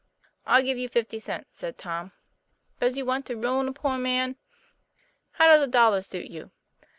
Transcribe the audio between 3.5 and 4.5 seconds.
a poor man?""